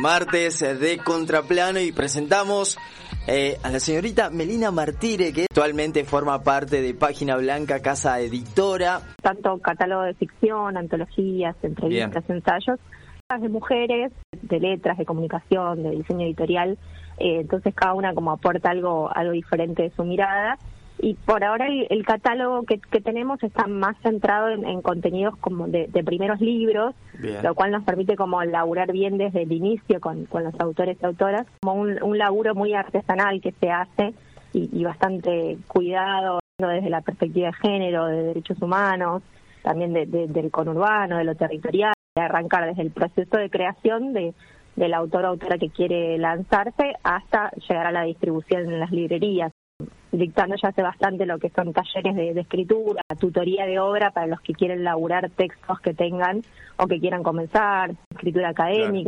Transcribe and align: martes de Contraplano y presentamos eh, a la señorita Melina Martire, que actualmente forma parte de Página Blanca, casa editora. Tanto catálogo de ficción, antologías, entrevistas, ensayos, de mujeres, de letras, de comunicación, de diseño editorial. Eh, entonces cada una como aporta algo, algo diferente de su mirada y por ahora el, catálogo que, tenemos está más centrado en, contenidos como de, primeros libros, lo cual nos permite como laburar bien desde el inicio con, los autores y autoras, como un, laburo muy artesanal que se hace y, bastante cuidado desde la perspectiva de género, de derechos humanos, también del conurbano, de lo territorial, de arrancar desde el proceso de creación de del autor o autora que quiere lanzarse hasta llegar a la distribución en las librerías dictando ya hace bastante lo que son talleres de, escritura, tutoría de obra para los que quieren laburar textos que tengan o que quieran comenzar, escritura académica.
martes 0.00 0.60
de 0.60 0.98
Contraplano 0.98 1.80
y 1.80 1.92
presentamos 1.92 2.78
eh, 3.26 3.58
a 3.62 3.70
la 3.70 3.80
señorita 3.80 4.30
Melina 4.30 4.70
Martire, 4.70 5.32
que 5.32 5.42
actualmente 5.42 6.04
forma 6.04 6.42
parte 6.42 6.80
de 6.80 6.94
Página 6.94 7.36
Blanca, 7.36 7.80
casa 7.80 8.20
editora. 8.20 9.00
Tanto 9.20 9.58
catálogo 9.58 10.02
de 10.02 10.14
ficción, 10.14 10.76
antologías, 10.76 11.56
entrevistas, 11.62 12.24
ensayos, 12.30 12.78
de 13.40 13.48
mujeres, 13.48 14.12
de 14.40 14.60
letras, 14.60 14.98
de 14.98 15.04
comunicación, 15.04 15.82
de 15.82 15.90
diseño 15.90 16.26
editorial. 16.26 16.78
Eh, 17.18 17.40
entonces 17.40 17.74
cada 17.74 17.94
una 17.94 18.14
como 18.14 18.30
aporta 18.30 18.70
algo, 18.70 19.10
algo 19.12 19.32
diferente 19.32 19.82
de 19.82 19.90
su 19.90 20.04
mirada 20.04 20.58
y 21.00 21.14
por 21.14 21.44
ahora 21.44 21.66
el, 21.68 22.04
catálogo 22.04 22.64
que, 22.64 22.78
tenemos 23.00 23.42
está 23.42 23.66
más 23.66 23.96
centrado 24.02 24.48
en, 24.48 24.82
contenidos 24.82 25.36
como 25.36 25.68
de, 25.68 25.88
primeros 26.04 26.40
libros, 26.40 26.94
lo 27.42 27.54
cual 27.54 27.70
nos 27.70 27.84
permite 27.84 28.16
como 28.16 28.42
laburar 28.44 28.92
bien 28.92 29.16
desde 29.16 29.42
el 29.42 29.52
inicio 29.52 30.00
con, 30.00 30.26
los 30.32 30.60
autores 30.60 30.98
y 31.00 31.06
autoras, 31.06 31.46
como 31.60 31.80
un, 31.80 32.18
laburo 32.18 32.54
muy 32.54 32.74
artesanal 32.74 33.40
que 33.40 33.52
se 33.52 33.70
hace 33.70 34.14
y, 34.52 34.82
bastante 34.82 35.58
cuidado 35.68 36.40
desde 36.58 36.90
la 36.90 37.02
perspectiva 37.02 37.48
de 37.48 37.68
género, 37.68 38.06
de 38.06 38.22
derechos 38.24 38.60
humanos, 38.60 39.22
también 39.62 39.92
del 39.92 40.50
conurbano, 40.50 41.18
de 41.18 41.24
lo 41.24 41.36
territorial, 41.36 41.92
de 42.16 42.22
arrancar 42.22 42.66
desde 42.66 42.82
el 42.82 42.90
proceso 42.90 43.36
de 43.36 43.50
creación 43.50 44.12
de 44.12 44.34
del 44.74 44.94
autor 44.94 45.24
o 45.24 45.28
autora 45.28 45.58
que 45.58 45.70
quiere 45.70 46.16
lanzarse 46.18 46.94
hasta 47.02 47.50
llegar 47.68 47.86
a 47.86 47.90
la 47.90 48.02
distribución 48.04 48.60
en 48.60 48.78
las 48.78 48.92
librerías 48.92 49.50
dictando 50.12 50.56
ya 50.56 50.68
hace 50.68 50.82
bastante 50.82 51.26
lo 51.26 51.38
que 51.38 51.50
son 51.50 51.72
talleres 51.72 52.14
de, 52.14 52.40
escritura, 52.40 53.02
tutoría 53.18 53.66
de 53.66 53.78
obra 53.78 54.10
para 54.10 54.26
los 54.26 54.40
que 54.40 54.54
quieren 54.54 54.84
laburar 54.84 55.30
textos 55.30 55.80
que 55.80 55.94
tengan 55.94 56.42
o 56.76 56.86
que 56.86 56.98
quieran 56.98 57.22
comenzar, 57.22 57.90
escritura 58.10 58.50
académica. 58.50 59.06